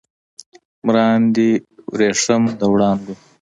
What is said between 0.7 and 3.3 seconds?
مراندې وریښم د وړانګو